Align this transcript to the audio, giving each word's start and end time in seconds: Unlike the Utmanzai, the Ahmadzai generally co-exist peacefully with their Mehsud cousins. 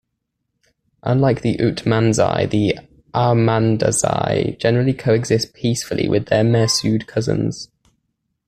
Unlike 1.03 1.41
the 1.43 1.57
Utmanzai, 1.59 2.49
the 2.49 2.75
Ahmadzai 3.13 4.57
generally 4.57 4.93
co-exist 4.93 5.53
peacefully 5.53 6.09
with 6.09 6.25
their 6.25 6.43
Mehsud 6.43 7.05
cousins. 7.05 7.69